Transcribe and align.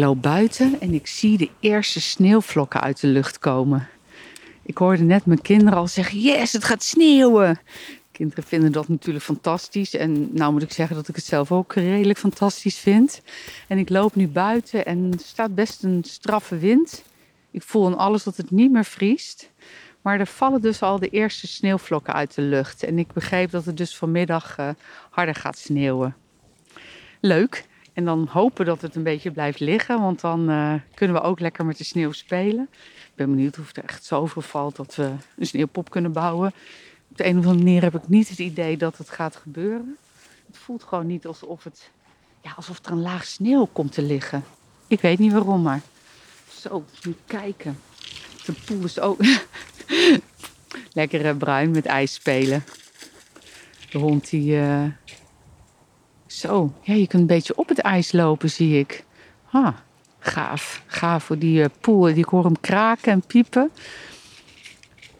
loop 0.00 0.22
buiten 0.22 0.80
en 0.80 0.94
ik 0.94 1.06
zie 1.06 1.38
de 1.38 1.50
eerste 1.60 2.00
sneeuwvlokken 2.00 2.80
uit 2.80 3.00
de 3.00 3.06
lucht 3.06 3.38
komen. 3.38 3.88
Ik 4.62 4.78
hoorde 4.78 5.02
net 5.02 5.26
mijn 5.26 5.42
kinderen 5.42 5.78
al 5.78 5.88
zeggen: 5.88 6.18
Yes, 6.18 6.52
het 6.52 6.64
gaat 6.64 6.82
sneeuwen. 6.82 7.60
Kinderen 8.12 8.44
vinden 8.44 8.72
dat 8.72 8.88
natuurlijk 8.88 9.24
fantastisch. 9.24 9.94
En 9.94 10.28
nou 10.32 10.52
moet 10.52 10.62
ik 10.62 10.72
zeggen 10.72 10.96
dat 10.96 11.08
ik 11.08 11.16
het 11.16 11.24
zelf 11.24 11.52
ook 11.52 11.74
redelijk 11.74 12.18
fantastisch 12.18 12.78
vind. 12.78 13.22
En 13.68 13.78
ik 13.78 13.88
loop 13.88 14.14
nu 14.14 14.28
buiten 14.28 14.86
en 14.86 15.08
er 15.12 15.18
staat 15.24 15.54
best 15.54 15.82
een 15.82 16.04
straffe 16.06 16.58
wind. 16.58 17.04
Ik 17.50 17.62
voel 17.62 17.86
aan 17.86 17.96
alles 17.96 18.22
dat 18.22 18.36
het 18.36 18.50
niet 18.50 18.70
meer 18.70 18.84
vriest. 18.84 19.50
Maar 20.02 20.20
er 20.20 20.26
vallen 20.26 20.60
dus 20.60 20.82
al 20.82 20.98
de 20.98 21.08
eerste 21.08 21.46
sneeuwvlokken 21.46 22.14
uit 22.14 22.34
de 22.34 22.42
lucht. 22.42 22.82
En 22.82 22.98
ik 22.98 23.12
begreep 23.12 23.50
dat 23.50 23.64
het 23.64 23.76
dus 23.76 23.96
vanmiddag 23.96 24.58
uh, 24.58 24.68
harder 25.10 25.34
gaat 25.34 25.58
sneeuwen. 25.58 26.16
Leuk. 27.20 27.68
En 28.00 28.06
dan 28.06 28.28
hopen 28.30 28.64
dat 28.66 28.80
het 28.80 28.94
een 28.94 29.02
beetje 29.02 29.30
blijft 29.30 29.60
liggen, 29.60 30.00
want 30.00 30.20
dan 30.20 30.50
uh, 30.50 30.74
kunnen 30.94 31.16
we 31.16 31.22
ook 31.22 31.40
lekker 31.40 31.66
met 31.66 31.78
de 31.78 31.84
sneeuw 31.84 32.12
spelen. 32.12 32.68
Ik 32.72 33.12
ben 33.14 33.30
benieuwd 33.30 33.58
of 33.58 33.76
er 33.76 33.84
echt 33.84 34.04
zoveel 34.04 34.42
valt 34.42 34.76
dat 34.76 34.94
we 34.94 35.12
een 35.36 35.46
sneeuwpop 35.46 35.90
kunnen 35.90 36.12
bouwen. 36.12 36.52
Op 37.10 37.16
de 37.16 37.24
een 37.24 37.38
of 37.38 37.44
andere 37.44 37.64
manier 37.64 37.82
heb 37.82 37.94
ik 37.94 38.08
niet 38.08 38.28
het 38.28 38.38
idee 38.38 38.76
dat 38.76 38.98
het 38.98 39.10
gaat 39.10 39.36
gebeuren. 39.36 39.96
Het 40.46 40.56
voelt 40.56 40.82
gewoon 40.82 41.06
niet 41.06 41.26
alsof, 41.26 41.64
het, 41.64 41.90
ja, 42.42 42.52
alsof 42.56 42.84
er 42.84 42.92
een 42.92 43.00
laag 43.00 43.24
sneeuw 43.24 43.68
komt 43.72 43.92
te 43.92 44.02
liggen. 44.02 44.44
Ik 44.86 45.00
weet 45.00 45.18
niet 45.18 45.32
waarom, 45.32 45.62
maar 45.62 45.80
zo, 46.50 46.84
nu 47.02 47.14
kijken. 47.26 47.78
De 48.44 48.52
poel 48.64 48.84
is 48.84 49.00
ook 49.00 49.20
lekker 50.92 51.36
bruin 51.36 51.70
met 51.70 51.86
ijs 51.86 52.14
spelen. 52.14 52.64
De 53.90 53.98
hond 53.98 54.30
die, 54.30 54.56
uh, 54.56 54.84
zo, 56.32 56.72
ja, 56.82 56.94
je 56.94 57.06
kunt 57.06 57.20
een 57.20 57.26
beetje 57.36 57.56
op 57.56 57.68
het 57.68 57.78
ijs 57.78 58.12
lopen, 58.12 58.50
zie 58.50 58.78
ik. 58.78 59.04
Ah, 59.50 59.76
gaaf. 60.18 60.82
Gaaf 60.86 61.24
voor 61.24 61.38
die 61.38 61.60
uh, 61.60 61.66
poel. 61.80 62.08
Ik 62.08 62.24
hoor 62.24 62.44
hem 62.44 62.60
kraken 62.60 63.12
en 63.12 63.22
piepen. 63.26 63.70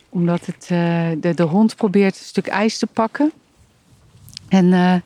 Omdat 0.09 0.47
het, 0.47 0.69
uh, 0.73 1.11
de, 1.21 1.35
de, 1.35 1.43
hond 1.43 1.77
probeert 1.77 2.19
een 2.19 2.25
stuk 2.25 2.47
ijs 2.47 2.79
te 2.79 2.87
pakken. 2.87 3.33
En 4.49 4.65
uh, 4.65 4.73
ja, 4.73 5.03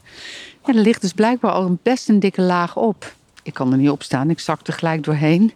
er 0.65 0.75
ligt 0.75 1.01
dus 1.01 1.13
blijkbaar 1.13 1.53
al 1.53 1.65
een 1.65 1.79
best 1.83 2.09
een 2.09 2.21
dikke 2.21 2.43
laag 2.43 2.77
op. 2.77 3.15
Ik 3.43 3.55
kan 3.55 3.73
er 3.73 3.79
niet 3.79 3.91
op 3.91 4.03
staan, 4.03 4.31
ik 4.31 4.41
zak 4.41 4.67
er 4.67 4.73
gelijk 4.73 5.05
doorheen. 5.05 5.53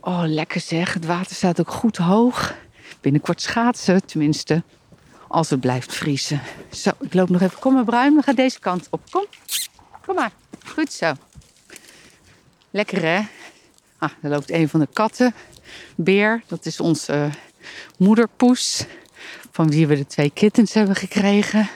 Oh, 0.00 0.22
lekker 0.24 0.60
zeg. 0.60 0.94
Het 0.94 1.06
water 1.06 1.36
staat 1.36 1.60
ook 1.60 1.70
goed 1.70 1.96
hoog. 1.96 2.54
Binnenkort 3.00 3.42
schaatsen, 3.42 4.06
tenminste. 4.06 4.62
Als 5.28 5.50
het 5.50 5.60
blijft 5.60 5.94
vriezen. 5.94 6.40
Zo, 6.72 6.90
ik 7.00 7.14
loop 7.14 7.28
nog 7.28 7.40
even. 7.40 7.58
Kom 7.58 7.74
maar, 7.74 7.84
Bruin. 7.84 8.14
We 8.14 8.22
gaan 8.22 8.34
deze 8.34 8.58
kant 8.58 8.86
op. 8.90 9.00
Kom. 9.10 9.24
Kom 10.06 10.14
maar. 10.14 10.30
Goed 10.66 10.92
zo. 10.92 11.12
Lekker, 12.70 13.02
hè? 13.02 13.20
Ah, 13.98 14.10
daar 14.22 14.30
loopt 14.30 14.50
een 14.50 14.68
van 14.68 14.80
de 14.80 14.88
katten. 14.92 15.34
Beer. 15.94 16.42
Dat 16.46 16.66
is 16.66 16.80
onze 16.80 17.12
uh, 17.12 17.32
moederpoes. 17.96 18.84
Van 19.52 19.70
wie 19.70 19.86
we 19.86 19.96
de 19.96 20.06
twee 20.06 20.30
kittens 20.30 20.74
hebben 20.74 20.96
gekregen. 20.96 21.68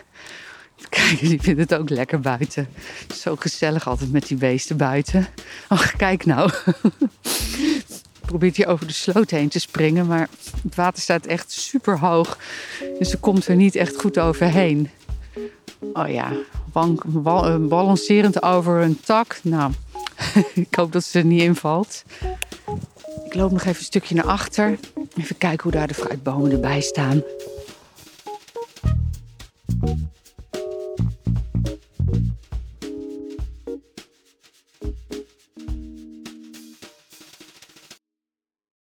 Kijk, 0.88 1.20
die 1.20 1.40
vindt 1.40 1.60
het 1.60 1.74
ook 1.74 1.90
lekker 1.90 2.20
buiten. 2.20 2.68
Zo 3.14 3.36
gezellig 3.36 3.88
altijd 3.88 4.12
met 4.12 4.26
die 4.26 4.36
beesten 4.36 4.76
buiten. 4.76 5.26
Ach, 5.68 5.96
kijk 5.96 6.24
nou. 6.24 6.50
Probeert 8.32 8.56
hij 8.56 8.66
over 8.66 8.86
de 8.86 8.92
sloot 8.92 9.30
heen 9.30 9.48
te 9.48 9.58
springen. 9.58 10.06
Maar 10.06 10.28
het 10.62 10.74
water 10.74 11.02
staat 11.02 11.26
echt 11.26 11.52
super 11.52 11.98
hoog. 11.98 12.38
Dus 12.98 13.10
ze 13.10 13.18
komt 13.18 13.46
er 13.46 13.56
niet 13.56 13.74
echt 13.74 13.96
goed 14.00 14.18
overheen. 14.18 14.90
Oh 15.92 16.08
ja, 16.08 16.32
balancerend 17.60 18.42
over 18.42 18.80
een 18.80 19.00
tak. 19.00 19.40
Nou, 19.42 19.72
ik 20.54 20.74
hoop 20.74 20.92
dat 20.92 21.04
ze 21.04 21.18
er 21.18 21.24
niet 21.24 21.42
invalt. 21.42 22.04
Ik 23.26 23.34
loop 23.34 23.50
nog 23.50 23.60
even 23.60 23.78
een 23.78 23.84
stukje 23.84 24.14
naar 24.14 24.26
achter. 24.26 24.78
Even 25.18 25.38
kijken 25.38 25.62
hoe 25.62 25.72
daar 25.72 25.86
de 25.86 25.94
fruitbomen 25.94 26.50
erbij 26.50 26.80
staan. 26.80 27.22